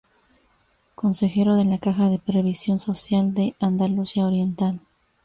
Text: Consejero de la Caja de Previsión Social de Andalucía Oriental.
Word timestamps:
Consejero 0.95 1.55
de 1.55 1.63
la 1.63 1.77
Caja 1.77 2.09
de 2.09 2.17
Previsión 2.17 2.79
Social 2.79 3.35
de 3.35 3.53
Andalucía 3.59 4.25
Oriental. 4.25 4.81